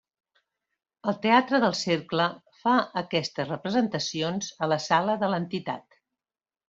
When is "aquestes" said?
3.03-3.51